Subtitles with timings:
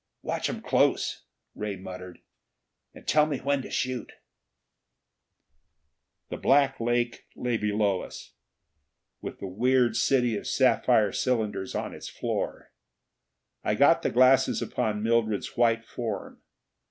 [0.23, 2.21] "Watch 'em close," Ray muttered.
[2.91, 4.13] "And tell me when to shoot."
[6.29, 8.33] The black lake lay below us,
[9.21, 12.71] with the weird city of sapphire cylinders on its floor.
[13.63, 16.41] I got the glasses upon Mildred's white form.